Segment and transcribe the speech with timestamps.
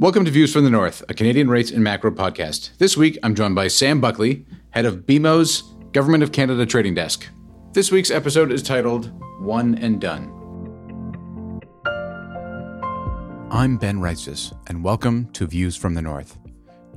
[0.00, 2.70] Welcome to Views from the North, a Canadian rates and macro podcast.
[2.78, 7.26] This week, I'm joined by Sam Buckley, head of BMO's Government of Canada Trading Desk.
[7.72, 10.28] This week's episode is titled One and Done.
[13.50, 16.38] I'm Ben Reitzes, and welcome to Views from the North.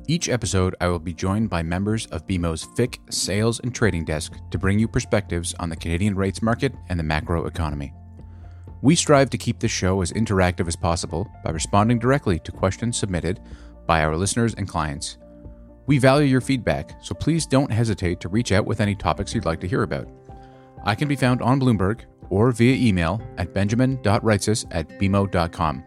[0.07, 4.31] Each episode, I will be joined by members of BMO's FIC Sales and Trading Desk
[4.51, 7.95] to bring you perspectives on the Canadian rates market and the macro economy.
[8.81, 12.97] We strive to keep this show as interactive as possible by responding directly to questions
[12.97, 13.39] submitted
[13.85, 15.19] by our listeners and clients.
[15.85, 19.45] We value your feedback, so please don't hesitate to reach out with any topics you'd
[19.45, 20.07] like to hear about.
[20.83, 25.83] I can be found on Bloomberg or via email at benjamin.reitzes at bmo.com.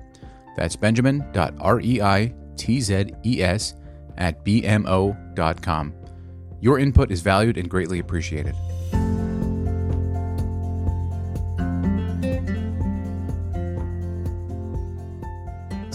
[0.57, 3.75] That's benjamin.reitzes
[4.17, 5.95] at bmo.com.
[6.61, 8.55] Your input is valued and greatly appreciated.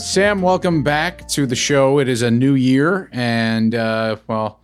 [0.10, 2.00] Sam, welcome back to the show.
[2.00, 4.60] It is a new year, and uh, well,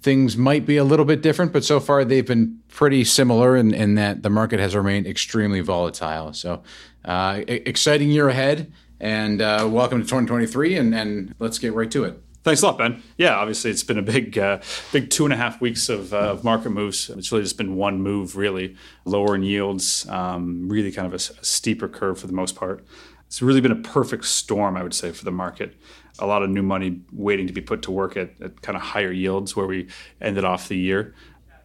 [0.00, 3.74] things might be a little bit different, but so far they've been pretty similar in,
[3.74, 6.32] in that the market has remained extremely volatile.
[6.34, 6.62] So,
[7.04, 12.04] uh, exciting year ahead, and uh, welcome to 2023, and, and let's get right to
[12.04, 12.22] it.
[12.44, 13.02] Thanks a lot, Ben.
[13.16, 14.60] Yeah, obviously it's been a big, uh,
[14.92, 17.10] big two and a half weeks of, uh, of, market moves.
[17.10, 21.16] It's really just been one move, really, lower in yields, um, really kind of a,
[21.16, 22.86] a, steeper curve for the most part
[23.28, 25.76] it's really been a perfect storm, I would say, for the market.
[26.18, 28.82] A lot of new money waiting to be put to work at, at kind of
[28.82, 29.88] higher yields where we
[30.20, 31.14] ended off the year.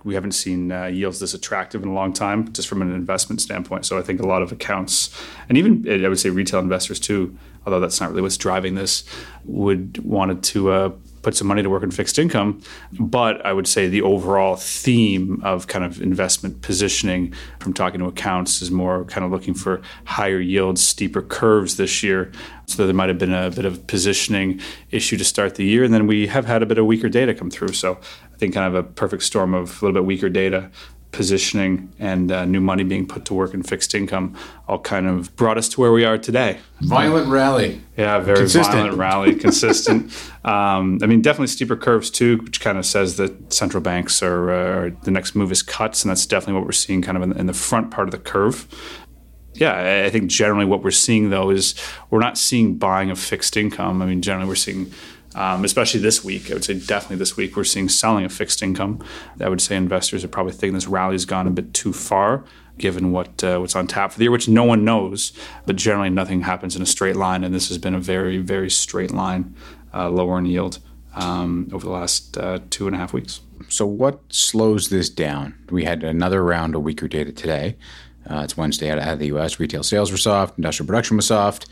[0.03, 3.39] We haven't seen uh, yields this attractive in a long time, just from an investment
[3.39, 3.85] standpoint.
[3.85, 7.37] So I think a lot of accounts, and even I would say retail investors too,
[7.65, 9.05] although that's not really what's driving this,
[9.45, 10.91] would wanted to uh,
[11.23, 12.61] put some money to work in fixed income.
[12.99, 18.05] But I would say the overall theme of kind of investment positioning from talking to
[18.05, 22.31] accounts is more kind of looking for higher yields, steeper curves this year.
[22.67, 25.83] So there might have been a bit of positioning issue to start the year.
[25.83, 27.73] And then we have had a bit of weaker data come through.
[27.73, 27.97] So
[28.33, 30.69] I think kind of a perfect storm of a little bit weaker data
[31.13, 34.35] positioning and uh, new money being put to work in fixed income
[34.67, 36.59] all kind of brought us to where we are today.
[36.81, 37.81] Violent rally.
[37.95, 38.75] Yeah, very consistent.
[38.75, 40.11] violent rally, consistent.
[40.43, 44.51] um, I mean, definitely steeper curves too, which kind of says that central banks are,
[44.51, 47.37] uh, the next move is cuts, and that's definitely what we're seeing kind of in,
[47.37, 48.67] in the front part of the curve
[49.55, 51.75] yeah, I think generally what we're seeing though is
[52.09, 54.01] we're not seeing buying of fixed income.
[54.01, 54.91] I mean, generally we're seeing
[55.35, 56.49] um, especially this week.
[56.49, 59.03] I would say definitely this week we're seeing selling of fixed income.
[59.39, 62.43] I would say investors are probably thinking this rally's gone a bit too far
[62.77, 65.31] given what uh, what's on tap for the year, which no one knows.
[65.65, 68.69] But generally, nothing happens in a straight line, and this has been a very very
[68.69, 69.55] straight line,
[69.93, 70.79] uh, lower in yield
[71.15, 73.41] um, over the last uh, two and a half weeks.
[73.69, 75.55] So, what slows this down?
[75.69, 77.77] We had another round of weaker data today.
[78.29, 79.59] Uh, it's Wednesday out of the U.S.
[79.59, 81.67] Retail sales were soft, industrial production was soft.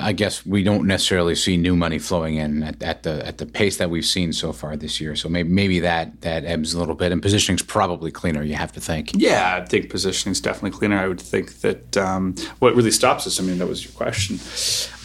[0.00, 3.46] I guess we don't necessarily see new money flowing in at, at, the at the
[3.46, 5.16] pace that we've seen so far this year.
[5.16, 8.42] So maybe maybe that that ebbs a little bit, and positioning's probably cleaner.
[8.42, 9.10] You have to think.
[9.14, 10.98] Yeah, I think positioning's definitely cleaner.
[10.98, 13.40] I would think that um, what really stops us.
[13.40, 14.38] I mean, that was your question.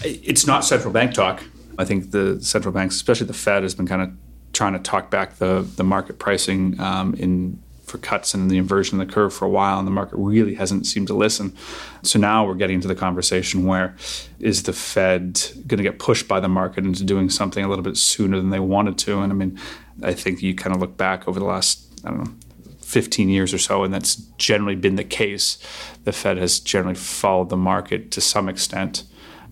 [0.04, 1.44] It's not central bank talk.
[1.80, 4.12] I think the central banks, especially the Fed, has been kind of
[4.54, 7.62] trying to talk back the the market pricing um, in
[7.92, 10.56] for cuts and the inversion of the curve for a while, and the market really
[10.56, 11.56] hasn't seemed to listen.
[12.02, 13.96] So now we're getting into the conversation where
[14.40, 17.84] is the Fed going to get pushed by the market into doing something a little
[17.84, 19.20] bit sooner than they wanted to?
[19.20, 19.60] And I mean,
[20.02, 22.34] I think you kind of look back over the last, I don't know,
[22.80, 25.58] 15 years or so, and that's generally been the case.
[26.04, 29.04] The Fed has generally followed the market to some extent.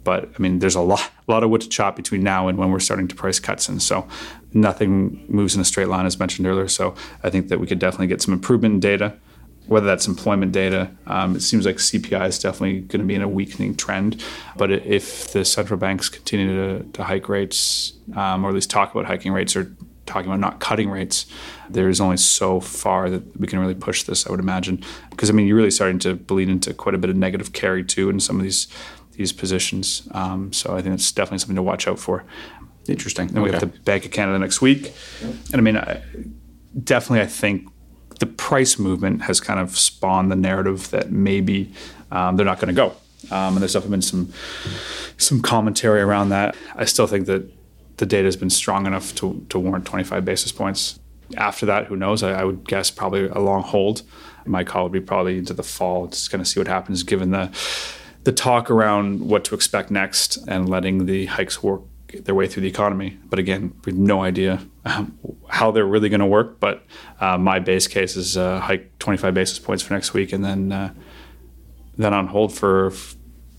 [0.10, 2.58] But I mean, there's a lot, a lot of wood to chop between now and
[2.58, 3.80] when we're starting to price cuts in.
[3.80, 4.08] So
[4.56, 6.68] nothing moves in a straight line, as mentioned earlier.
[6.68, 9.14] So I think that we could definitely get some improvement in data,
[9.68, 10.90] whether that's employment data.
[11.06, 14.26] Um, it seems like CPI is definitely going to be in a weakening trend.
[14.58, 18.90] But if the central banks continue to, to hike rates, um, or at least talk
[18.90, 19.72] about hiking rates, or
[20.08, 21.28] talking about not cutting rates,
[21.70, 24.84] there's only so far that we can really push this, I would imagine.
[25.12, 27.84] Because, I mean, you're really starting to bleed into quite a bit of negative carry,
[27.84, 28.68] too, in some of these
[29.20, 30.08] these positions.
[30.12, 32.24] Um, so I think it's definitely something to watch out for.
[32.88, 33.28] Interesting.
[33.28, 33.52] Then okay.
[33.52, 35.34] we have the Bank of Canada next week, yep.
[35.52, 36.02] and I mean, I,
[36.82, 37.70] definitely, I think
[38.20, 41.74] the price movement has kind of spawned the narrative that maybe
[42.12, 42.96] um, they're not going to go.
[43.30, 44.34] Um, and there's definitely been some
[45.18, 46.56] some commentary around that.
[46.76, 47.44] I still think that
[47.98, 50.98] the data has been strong enough to, to warrant 25 basis points.
[51.36, 52.24] After that, who knows?
[52.24, 54.02] I, I would guess probably a long hold.
[54.46, 57.32] My call would be probably into the fall, just kind of see what happens given
[57.32, 57.52] the
[58.24, 61.82] the talk around what to expect next and letting the hikes work
[62.14, 63.18] their way through the economy.
[63.30, 65.18] But again, we have no idea um,
[65.48, 66.60] how they're really going to work.
[66.60, 66.84] But
[67.20, 70.72] uh, my base case is uh, hike 25 basis points for next week, and then
[70.72, 70.94] uh,
[71.98, 72.92] then on hold for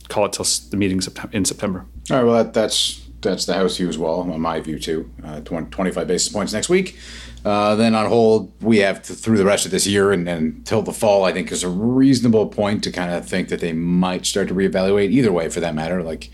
[0.09, 1.01] call it till the meeting
[1.33, 1.87] in September.
[2.11, 2.25] All right.
[2.25, 5.11] Well, that, that's that's the house view as well, on my view too.
[5.25, 6.99] Uh, 20, 25 basis points next week.
[7.45, 10.83] Uh, then on hold, we have to, through the rest of this year and, until
[10.83, 14.27] the fall, I think is a reasonable point to kind of think that they might
[14.27, 16.03] start to reevaluate either way for that matter.
[16.03, 16.31] Like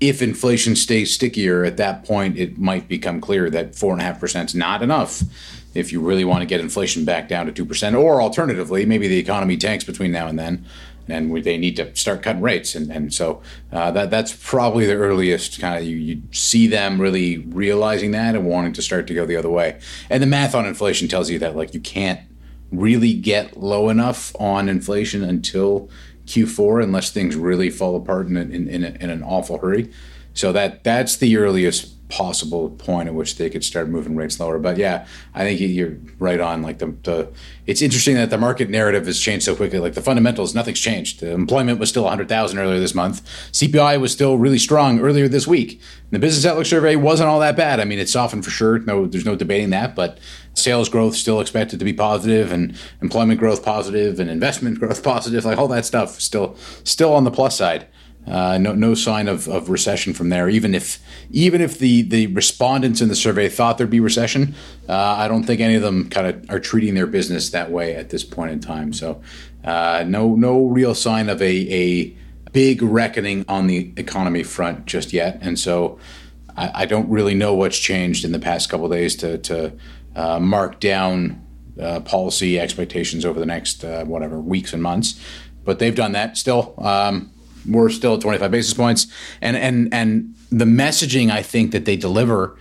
[0.00, 4.04] if inflation stays stickier at that point, it might become clear that four and a
[4.04, 5.22] half percent is not enough
[5.74, 9.18] if you really want to get inflation back down to 2%, or alternatively, maybe the
[9.18, 10.64] economy tanks between now and then
[11.08, 12.74] and we, they need to start cutting rates.
[12.74, 13.42] And, and so
[13.72, 18.34] uh, that that's probably the earliest kind of you, you see them really realizing that
[18.34, 19.78] and wanting to start to go the other way.
[20.10, 22.20] And the math on inflation tells you that like you can't
[22.72, 25.88] really get low enough on inflation until
[26.26, 29.92] Q4 unless things really fall apart in, in, in, a, in an awful hurry.
[30.32, 34.56] So that that's the earliest possible point at which they could start moving rates lower.
[34.60, 36.62] But yeah, I think you're right on.
[36.62, 37.32] Like the, the
[37.66, 39.80] it's interesting that the market narrative has changed so quickly.
[39.80, 41.18] Like the fundamentals, nothing's changed.
[41.18, 43.26] The employment was still 100,000 earlier this month.
[43.50, 45.80] CPI was still really strong earlier this week.
[46.12, 47.80] The business outlook survey wasn't all that bad.
[47.80, 48.78] I mean, it softened for sure.
[48.78, 49.96] No, there's no debating that.
[49.96, 50.18] But
[50.54, 55.44] sales growth still expected to be positive, and employment growth positive, and investment growth positive.
[55.44, 57.88] Like all that stuff still still on the plus side.
[58.26, 60.48] Uh, no, no sign of, of recession from there.
[60.48, 60.98] Even if
[61.30, 64.54] even if the, the respondents in the survey thought there'd be recession,
[64.88, 67.94] uh, I don't think any of them kind of are treating their business that way
[67.94, 68.92] at this point in time.
[68.92, 69.20] So,
[69.62, 72.16] uh, no no real sign of a a
[72.52, 75.38] big reckoning on the economy front just yet.
[75.42, 75.98] And so,
[76.56, 79.72] I, I don't really know what's changed in the past couple days to to
[80.16, 81.44] uh, mark down
[81.78, 85.20] uh, policy expectations over the next uh, whatever weeks and months.
[85.64, 86.74] But they've done that still.
[86.78, 87.33] Um,
[87.68, 89.06] we're still at 25 basis points.
[89.40, 92.56] And and and the messaging I think that they deliver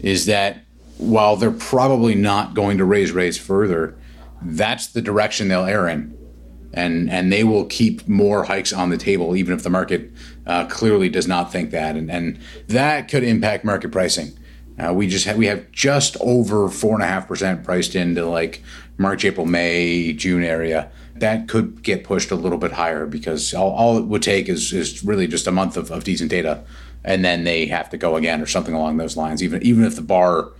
[0.00, 0.64] is that
[0.98, 3.96] while they're probably not going to raise rates further,
[4.42, 6.16] that's the direction they'll err in.
[6.74, 10.12] And, and they will keep more hikes on the table, even if the market
[10.46, 11.96] uh, clearly does not think that.
[11.96, 14.38] And, and that could impact market pricing.
[14.78, 18.62] Uh, we just we have just over four and a half percent priced into like
[18.96, 23.70] March, April, May, June area that could get pushed a little bit higher because all,
[23.70, 26.64] all it would take is, is really just a month of, of decent data
[27.04, 29.42] and then they have to go again or something along those lines.
[29.42, 30.50] Even even if the bar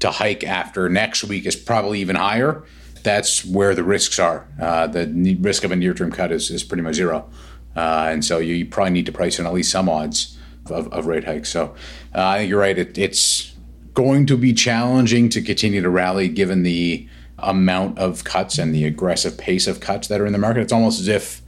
[0.00, 2.64] to hike after next week is probably even higher
[3.06, 4.48] that's where the risks are.
[4.60, 7.30] Uh, the risk of a near-term cut is, is pretty much zero.
[7.76, 10.36] Uh, and so you, you, probably need to price in at least some odds
[10.66, 11.48] of, of rate hikes.
[11.48, 11.74] So
[12.14, 12.76] uh, i think you're right.
[12.76, 13.54] It, it's
[13.94, 18.84] going to be challenging to continue to rally given the amount of cuts and the
[18.84, 20.60] aggressive pace of cuts that are in the market.
[20.60, 21.42] It's almost as if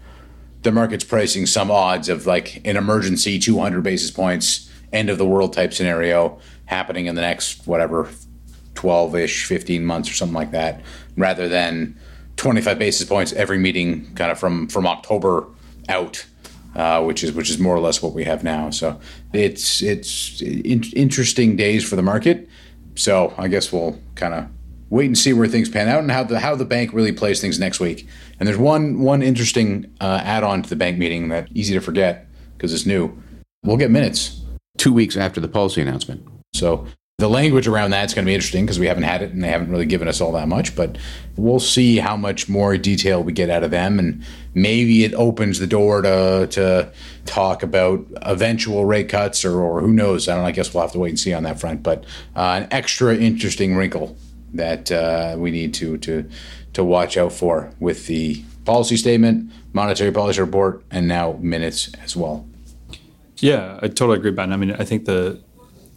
[0.63, 5.27] the market's pricing some odds of like an emergency 200 basis points, end of the
[5.27, 8.09] world type scenario happening in the next whatever
[8.75, 10.83] 12 ish, 15 months or something like that,
[11.17, 11.99] rather than
[12.37, 15.47] 25 basis points every meeting kind of from, from October
[15.89, 16.25] out.
[16.77, 18.69] Uh, which is which is more or less what we have now.
[18.71, 19.01] So
[19.33, 22.47] it's it's in, interesting days for the market.
[22.95, 24.49] So I guess we'll kind of
[24.91, 27.41] wait and see where things pan out and how the how the bank really plays
[27.41, 28.07] things next week.
[28.39, 32.27] And there's one one interesting uh, add-on to the bank meeting that easy to forget
[32.57, 33.17] because it's new.
[33.63, 34.41] We'll get minutes
[34.77, 36.27] two weeks after the policy announcement.
[36.55, 36.87] So
[37.19, 39.49] the language around that's going to be interesting because we haven't had it and they
[39.49, 40.77] haven't really given us all that much.
[40.77, 40.99] But
[41.37, 44.25] we'll see how much more detail we get out of them, and
[44.55, 46.93] maybe it opens the door to to
[47.27, 50.29] talk about eventual rate cuts or, or who knows.
[50.29, 50.45] I don't.
[50.45, 51.83] know, I guess we'll have to wait and see on that front.
[51.83, 52.05] But
[52.37, 54.17] uh, an extra interesting wrinkle
[54.55, 56.29] that uh, we need to to
[56.73, 62.15] to watch out for with the policy statement, monetary policy report, and now minutes as
[62.17, 62.47] well.
[63.39, 64.53] Yeah, I totally agree, Ben.
[64.53, 65.41] I mean, I think the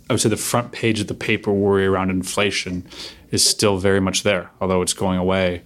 [0.09, 2.85] I would say the front page of the paper worry around inflation
[3.31, 5.63] is still very much there, although it's going away,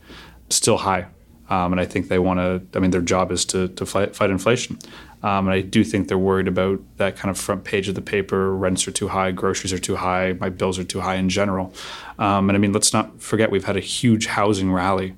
[0.50, 1.08] still high.
[1.50, 2.78] Um, and I think they want to.
[2.78, 4.80] I mean, their job is to to fight, fight inflation.
[5.24, 8.02] Um, and I do think they're worried about that kind of front page of the
[8.02, 8.56] paper.
[8.56, 11.74] Rents are too high, groceries are too high, my bills are too high in general.
[12.20, 15.16] Um, and I mean, let's not forget we've had a huge housing rally.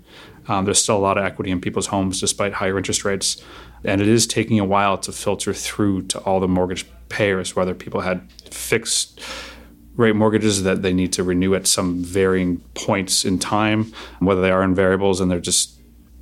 [0.48, 3.44] Um, there's still a lot of equity in people's homes despite higher interest rates.
[3.84, 7.74] And it is taking a while to filter through to all the mortgage payers, whether
[7.74, 9.20] people had fixed
[9.98, 14.52] rate mortgages that they need to renew at some varying points in time, whether they
[14.52, 15.77] are in variables and they're just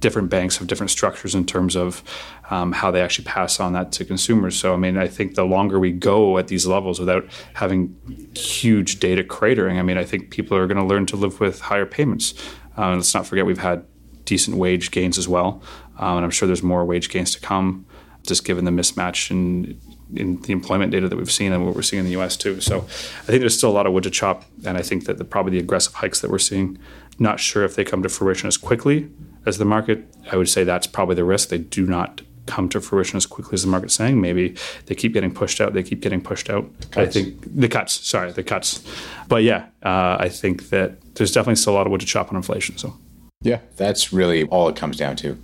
[0.06, 2.04] different banks have different structures in terms of
[2.52, 4.56] um, how they actually pass on that to consumers.
[4.56, 7.98] So, I mean, I think the longer we go at these levels without having
[8.36, 11.60] huge data cratering, I mean, I think people are going to learn to live with
[11.60, 12.36] higher payments.
[12.78, 13.84] Uh, let's not forget we've had
[14.26, 15.64] decent wage gains as well,
[15.98, 17.88] um, and I'm sure there's more wage gains to come,
[18.28, 19.82] just given the mismatch in
[20.14, 22.38] in the employment data that we've seen and what we're seeing in the U.S.
[22.38, 22.62] too.
[22.62, 22.82] So,
[23.24, 25.26] I think there's still a lot of wood to chop, and I think that the,
[25.26, 26.78] probably the aggressive hikes that we're seeing,
[27.18, 29.10] not sure if they come to fruition as quickly
[29.46, 31.50] as the market, I would say that's probably the risk.
[31.50, 34.22] They do not come to fruition as quickly as the market's saying.
[34.22, 35.74] Maybe they keep getting pushed out.
[35.74, 36.70] They keep getting pushed out.
[36.96, 37.94] I think the cuts.
[37.94, 38.84] Sorry, the cuts.
[39.28, 42.30] But yeah, uh, I think that there's definitely still a lot of wood to chop
[42.30, 42.78] on inflation.
[42.78, 42.96] So
[43.42, 45.38] yeah, that's really all it comes down to.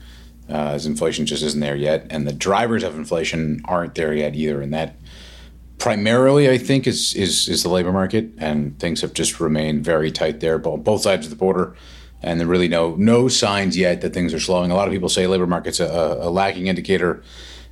[0.50, 4.36] Uh, as inflation just isn't there yet, and the drivers of inflation aren't there yet
[4.36, 4.96] either, and that
[5.78, 10.12] primarily, I think, is is is the labor market, and things have just remained very
[10.12, 11.76] tight there, both both sides of the border
[12.22, 14.72] and there really no no signs yet that things are slowing.
[14.72, 17.24] A lot of people say labor market's a, a lagging indicator.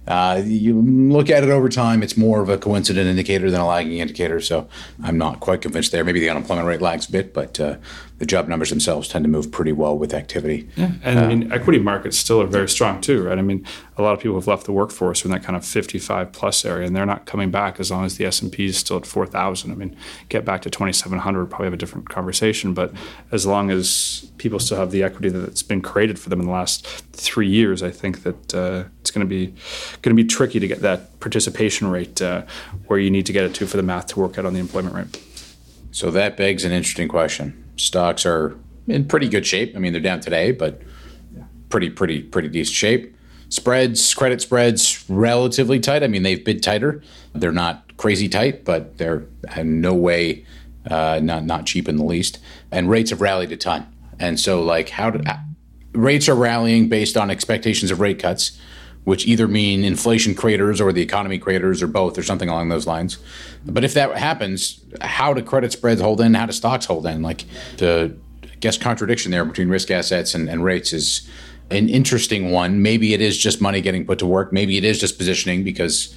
[0.07, 3.67] Uh, you look at it over time, it's more of a coincident indicator than a
[3.67, 4.41] lagging indicator.
[4.41, 4.67] So
[5.03, 6.03] I'm not quite convinced there.
[6.03, 7.77] Maybe the unemployment rate lags a bit, but uh,
[8.19, 10.69] the job numbers themselves tend to move pretty well with activity.
[10.75, 13.37] Yeah, and I mean, equity markets still are very strong too, right?
[13.37, 13.65] I mean,
[13.97, 16.85] a lot of people have left the workforce in that kind of 55 plus area,
[16.85, 19.05] and they're not coming back as long as the S and P is still at
[19.05, 19.71] 4,000.
[19.71, 19.95] I mean,
[20.27, 22.73] get back to 2,700, probably have a different conversation.
[22.73, 22.91] But
[23.31, 26.51] as long as people still have the equity that's been created for them in the
[26.51, 29.47] last three years, I think that uh, it's going to be
[30.01, 32.43] going to be tricky to get that participation rate uh,
[32.87, 34.59] where you need to get it to for the math to work out on the
[34.59, 35.23] employment rate.
[35.91, 37.68] So that begs an interesting question.
[37.79, 38.57] Stocks are
[38.87, 39.75] in pretty good shape.
[39.75, 40.81] I mean, they're down today, but
[41.69, 43.15] pretty, pretty, pretty decent shape.
[43.49, 46.03] Spreads, credit spreads, relatively tight.
[46.03, 47.01] I mean, they've been tighter.
[47.33, 50.45] They're not crazy tight, but they're in no way
[50.89, 52.39] uh, not not cheap in the least.
[52.71, 53.87] And rates have rallied a ton.
[54.19, 55.25] And so, like, how did
[55.93, 58.59] rates are rallying based on expectations of rate cuts,
[59.03, 62.85] which either mean inflation craters or the economy craters or both or something along those
[62.85, 63.17] lines.
[63.65, 66.33] But if that happens, how do credit spreads hold in?
[66.33, 67.21] How do stocks hold in?
[67.21, 67.45] Like
[67.77, 71.29] the I guess contradiction there between risk assets and, and rates is
[71.71, 72.81] an interesting one.
[72.81, 74.51] Maybe it is just money getting put to work.
[74.51, 76.15] Maybe it is just positioning because,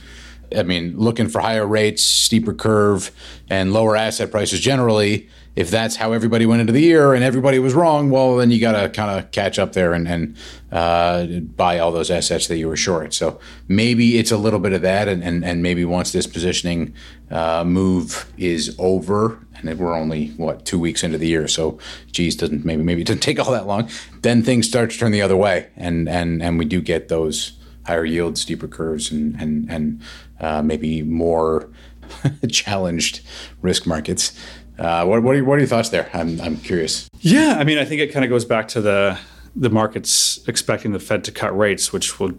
[0.57, 3.11] I mean, looking for higher rates, steeper curve,
[3.51, 5.29] and lower asset prices generally.
[5.55, 8.61] If that's how everybody went into the year and everybody was wrong, well, then you
[8.61, 10.37] got to kind of catch up there and, and
[10.71, 13.13] uh, buy all those assets that you were short.
[13.13, 16.95] So maybe it's a little bit of that, and, and, and maybe once this positioning
[17.31, 21.79] uh, move is over, and we're only what two weeks into the year, so
[22.11, 23.89] geez, doesn't maybe maybe it doesn't take all that long.
[24.23, 27.53] Then things start to turn the other way, and and and we do get those
[27.87, 30.03] higher yields, steeper curves, and and and
[30.41, 31.69] uh, maybe more
[32.51, 33.21] challenged
[33.61, 34.33] risk markets.
[34.79, 36.11] Uh, what what are, what are your thoughts there?
[36.15, 37.09] I'm I'm curious.
[37.21, 39.19] Yeah, I mean, I think it kind of goes back to the
[39.55, 42.33] the markets expecting the Fed to cut rates, which will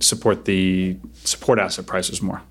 [0.00, 2.42] support the support asset prices more.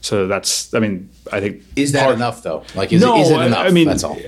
[0.00, 2.64] So that's, I mean, I think is that part, enough though?
[2.74, 3.66] Like, is, no, it, is it enough?
[3.66, 4.18] I mean, that's all.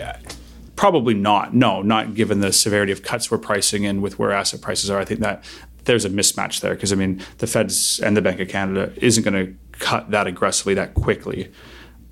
[0.77, 1.55] Probably not.
[1.55, 4.99] No, not given the severity of cuts we're pricing in with where asset prices are.
[4.99, 5.45] I think that
[5.85, 9.23] there's a mismatch there because I mean, the Feds and the Bank of Canada isn't
[9.23, 11.53] going to cut that aggressively that quickly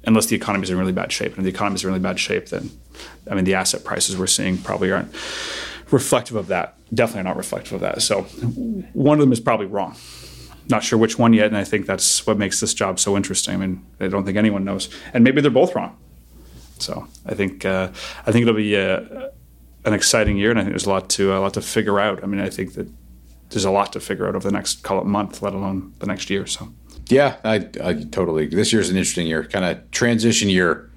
[0.06, 1.36] unless the economy is in really bad shape.
[1.36, 2.70] And if the economy is in really bad shape, then
[3.30, 5.12] I mean, the asset prices we're seeing probably aren't
[5.90, 6.74] reflective of that.
[6.94, 8.02] Definitely not reflective of that.
[8.02, 9.96] So one of them is probably wrong
[10.68, 13.54] not sure which one yet, and I think that's what makes this job so interesting.
[13.54, 15.96] I mean, I don't think anyone knows, and maybe they're both wrong.
[16.78, 17.88] So I think uh,
[18.26, 19.28] I think it'll be uh,
[19.84, 22.22] an exciting year, and I think there's a lot to a lot to figure out.
[22.22, 22.88] I mean, I think that
[23.50, 26.06] there's a lot to figure out over the next call it month, let alone the
[26.06, 26.46] next year.
[26.46, 26.72] So
[27.08, 28.46] yeah, I, I totally.
[28.46, 30.90] This year's an interesting year, kind of transition year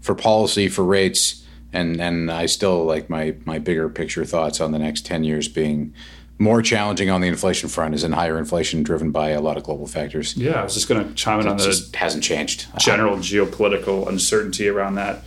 [0.00, 4.72] for policy for rates, and and I still like my my bigger picture thoughts on
[4.72, 5.94] the next ten years being
[6.38, 9.62] more challenging on the inflation front is in higher inflation driven by a lot of
[9.62, 10.36] global factors.
[10.36, 14.68] Yeah, I was just going to chime in on the hasn't changed general geopolitical uncertainty
[14.68, 15.24] around that.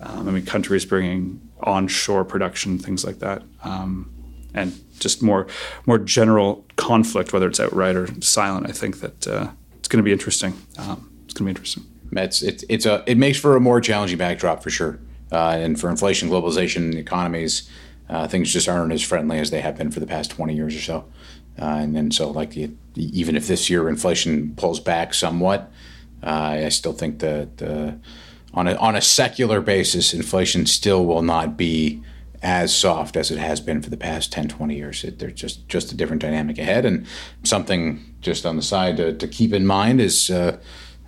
[0.00, 4.10] Um, I mean, countries bringing onshore production, things like that, um,
[4.54, 5.46] and just more
[5.86, 8.68] more general conflict, whether it's outright or silent.
[8.68, 9.50] I think that uh,
[9.82, 10.54] it's going to be interesting.
[10.78, 11.84] Um, it's going to be interesting.
[12.12, 15.00] It's, it's it's a it makes for a more challenging backdrop for sure,
[15.32, 17.68] uh, and for inflation, globalization, economies
[18.12, 20.76] uh, things just aren't as friendly as they have been for the past 20 years
[20.76, 21.04] or so.
[21.58, 22.54] Uh, and then so like
[22.94, 25.70] even if this year inflation pulls back somewhat,
[26.22, 27.98] uh, I still think that the,
[28.54, 32.02] on a on a secular basis, inflation still will not be
[32.42, 35.04] as soft as it has been for the past 10, 20 years.
[35.04, 37.06] It, there's just just a different dynamic ahead, and
[37.44, 40.58] something just on the side to, to keep in mind is, uh,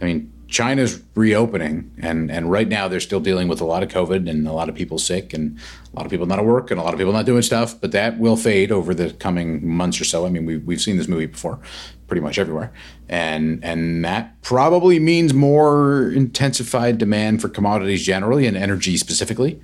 [0.00, 3.88] I mean, China's reopening, and and right now they're still dealing with a lot of
[3.88, 5.58] COVID and a lot of people sick and
[5.92, 7.80] a lot of people not at work and a lot of people not doing stuff.
[7.80, 10.26] But that will fade over the coming months or so.
[10.26, 11.58] I mean, we've, we've seen this movie before,
[12.06, 12.72] pretty much everywhere,
[13.08, 19.60] and and that probably means more intensified demand for commodities generally and energy specifically.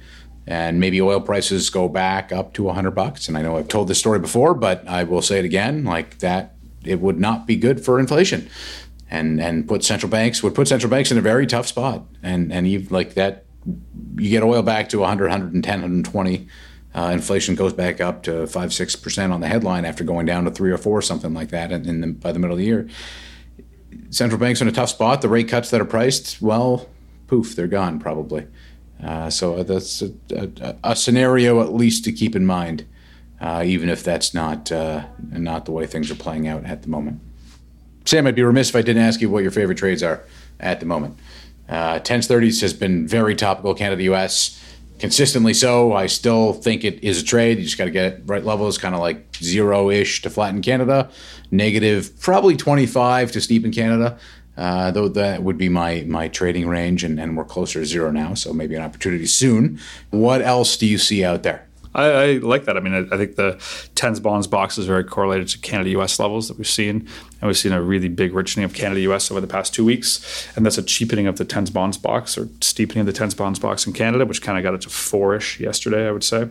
[0.46, 3.28] And maybe oil prices go back up to 100 bucks.
[3.28, 6.18] And I know I've told this story before, but I will say it again like
[6.18, 8.48] that, it would not be good for inflation
[9.10, 12.52] and and put central banks would put central banks in a very tough spot and
[12.52, 13.44] and you like that
[14.16, 16.48] you get oil back to 100 110 120
[16.94, 20.44] uh, inflation goes back up to five, six percent on the headline after going down
[20.44, 22.64] to three or four, something like that, in, in the, by the middle of the
[22.64, 22.88] year.
[24.10, 25.22] Central banks in a tough spot.
[25.22, 26.88] The rate cuts that are priced, well,
[27.28, 28.46] poof, they're gone probably.
[29.04, 32.84] Uh, so that's a, a, a, scenario at least to keep in mind,
[33.40, 36.88] uh, even if that's not uh, not the way things are playing out at the
[36.88, 37.20] moment.
[38.04, 40.24] Sam, I'd be remiss if I didn't ask you what your favorite trades are
[40.58, 41.18] at the moment.
[41.68, 44.60] Uh, 10s 30s has been very topical, Canada US,
[44.98, 45.92] consistently so.
[45.92, 47.58] I still think it is a trade.
[47.58, 50.62] You just got to get it right levels, kind of like zero ish to flatten
[50.62, 51.10] Canada,
[51.50, 54.18] negative probably 25 to steepen Canada.
[54.60, 58.10] Uh, though that would be my my trading range, and, and we're closer to zero
[58.10, 59.80] now, so maybe an opportunity soon.
[60.10, 61.66] What else do you see out there?
[61.94, 62.76] I, I, like that.
[62.76, 63.58] I mean, I, I, think the
[63.96, 67.08] tens bonds box is very correlated to Canada US levels that we've seen.
[67.40, 70.46] And we've seen a really big richening of Canada US over the past two weeks.
[70.54, 73.58] And that's a cheapening of the tens bonds box or steepening of the tens bonds
[73.58, 76.48] box in Canada, which kind of got it to four ish yesterday, I would say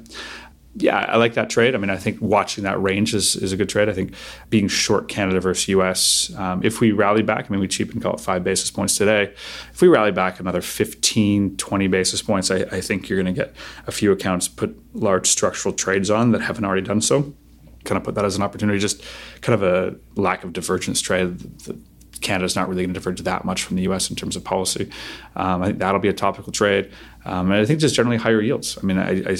[0.75, 1.73] yeah, I like that trade.
[1.73, 3.89] I mean, I think watching that range is, is a good trade.
[3.89, 4.13] I think
[4.49, 8.13] being short Canada versus US, um, if we rally back, I mean, we cheapened call
[8.13, 9.33] it five basis points today.
[9.73, 13.39] If we rally back another 15, 20 basis points, I, I think you're going to
[13.39, 13.53] get
[13.88, 17.33] a few accounts put large structural trades on that haven't already done so.
[17.83, 19.03] Kind of put that as an opportunity, just
[19.41, 21.39] kind of a lack of divergence trade.
[22.21, 24.09] Canada's not really going to diverge that much from the U.S.
[24.09, 24.91] in terms of policy.
[25.35, 26.91] Um, I think that'll be a topical trade,
[27.25, 28.77] um, and I think just generally higher yields.
[28.77, 29.38] I mean, I, I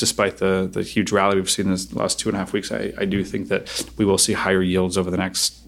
[0.00, 2.72] despite the the huge rally we've seen in the last two and a half weeks,
[2.72, 5.60] I, I do think that we will see higher yields over the next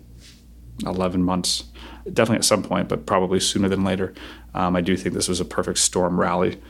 [0.84, 1.64] 11 months.
[2.04, 4.14] Definitely at some point, but probably sooner than later.
[4.54, 6.60] Um, I do think this was a perfect storm rally,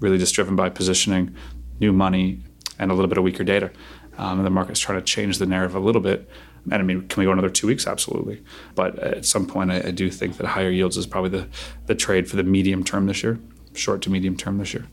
[0.00, 1.34] really just driven by positioning,
[1.80, 2.40] new money,
[2.78, 3.70] and a little bit of weaker data.
[4.16, 6.28] Um, and the market's trying to change the narrative a little bit.
[6.64, 7.86] And I mean, can we go another two weeks?
[7.86, 8.42] Absolutely.
[8.74, 11.48] But at some point, I, I do think that higher yields is probably the,
[11.86, 13.38] the trade for the medium term this year,
[13.74, 14.86] short to medium term this year.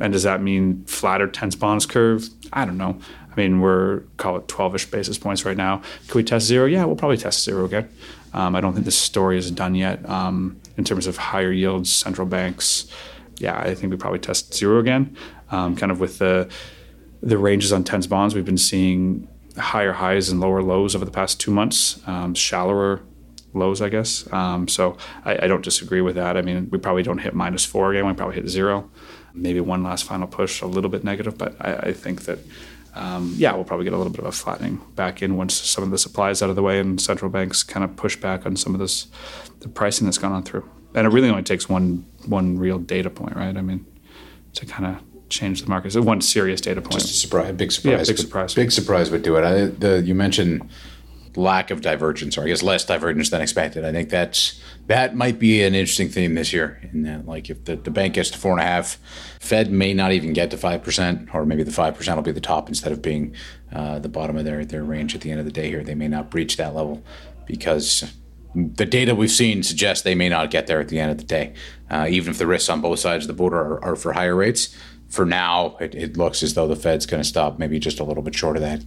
[0.00, 2.28] And does that mean flatter tens bonds curve?
[2.52, 2.98] I don't know.
[3.30, 5.82] I mean, we're call it 12ish basis points right now.
[6.08, 6.66] Can we test zero?
[6.66, 7.88] Yeah, we'll probably test zero again.
[8.32, 11.92] Um, I don't think this story is done yet um, in terms of higher yields,
[11.92, 12.86] central banks.
[13.38, 15.16] Yeah, I think we probably test zero again.
[15.50, 16.48] Um, kind of with the
[17.22, 21.10] the ranges on tens bonds, we've been seeing higher highs and lower lows over the
[21.10, 23.02] past two months, um, shallower
[23.54, 24.30] lows, I guess.
[24.32, 26.36] Um, so I, I, don't disagree with that.
[26.36, 28.06] I mean, we probably don't hit minus four again.
[28.06, 28.90] We probably hit zero
[29.36, 32.38] maybe one last final push, a little bit negative, but I, I think that.
[32.94, 35.84] Um, yeah, we'll probably get a little bit of a flattening back in once some
[35.84, 38.46] of the supply is out of the way and central banks kind of push back
[38.46, 39.08] on some of this,
[39.60, 40.66] the pricing that's gone on through.
[40.94, 43.54] And it really only takes one one real data point, right?
[43.54, 43.84] I mean,
[44.54, 45.92] to kind of change the market.
[45.92, 46.94] So one serious data point.
[46.94, 48.08] Just a surprise, big surprise.
[48.08, 48.54] Yeah, big surprise.
[48.54, 49.44] Big surprise would do it.
[49.44, 50.66] I, the, you mentioned
[51.36, 53.84] lack of divergence, or I guess less divergence than expected.
[53.84, 56.80] I think that's that might be an interesting theme this year.
[56.92, 58.98] In that, like, if the, the bank gets to four and a half,
[59.40, 62.32] Fed may not even get to five percent, or maybe the five percent will be
[62.32, 63.34] the top instead of being
[63.72, 65.68] uh, the bottom of their their range at the end of the day.
[65.68, 67.04] Here, they may not breach that level
[67.46, 68.12] because
[68.54, 71.24] the data we've seen suggests they may not get there at the end of the
[71.24, 71.52] day,
[71.90, 74.34] uh, even if the risks on both sides of the border are, are for higher
[74.34, 74.74] rates.
[75.08, 78.04] For now, it, it looks as though the Fed's going to stop maybe just a
[78.04, 78.82] little bit short of that.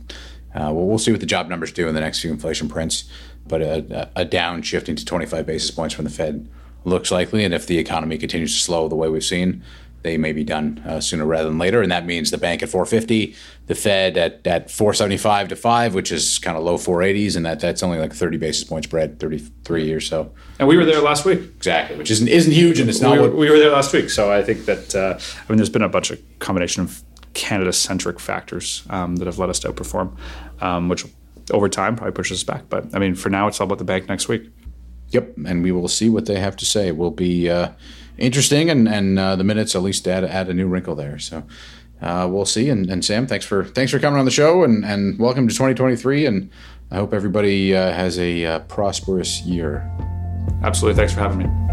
[0.54, 3.04] Uh, well, we'll see what the job numbers do in the next few inflation prints,
[3.48, 6.48] but a, a down shifting to 25 basis points from the Fed
[6.86, 7.44] looks likely.
[7.44, 9.64] And if the economy continues to slow the way we've seen,
[10.02, 11.82] they may be done uh, sooner rather than later.
[11.82, 13.36] And that means the bank at 450,
[13.68, 17.36] the Fed at, at 475 to 5, which is kind of low 480s.
[17.36, 20.32] And that, that's only like 30 basis point spread, 33 or so.
[20.58, 21.40] And we were there last week.
[21.40, 22.80] Exactly, which isn't, isn't huge.
[22.80, 23.38] And it's not we were, what.
[23.38, 24.10] We were there last week.
[24.10, 27.74] So I think that, uh, I mean, there's been a bunch of combination of Canada
[27.74, 30.18] centric factors um, that have led us to outperform,
[30.62, 31.06] um, which
[31.52, 32.70] over time probably pushes us back.
[32.70, 34.50] But I mean, for now, it's all about the bank next week.
[35.10, 36.88] Yep, and we will see what they have to say.
[36.88, 37.72] It will be uh,
[38.18, 41.18] interesting, and and uh, the minutes at least add add a new wrinkle there.
[41.18, 41.44] So
[42.02, 42.70] uh, we'll see.
[42.70, 45.54] And, and Sam, thanks for thanks for coming on the show, and and welcome to
[45.54, 46.26] 2023.
[46.26, 46.50] And
[46.92, 49.90] I hope everybody uh, has a uh, prosperous year.
[50.64, 51.69] Absolutely, thanks for having me.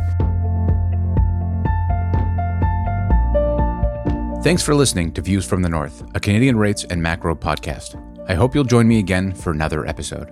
[4.46, 8.00] Thanks for listening to Views from the North, a Canadian rates and macro podcast.
[8.28, 10.28] I hope you'll join me again for another episode.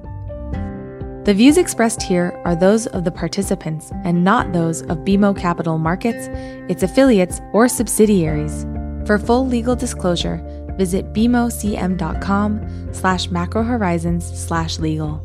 [1.24, 5.78] The views expressed here are those of the participants and not those of BMO Capital
[5.78, 6.28] Markets,
[6.70, 8.62] its affiliates, or subsidiaries.
[9.04, 10.40] For full legal disclosure,
[10.78, 15.20] visit bmocm.com slash macrohorizons slash legal.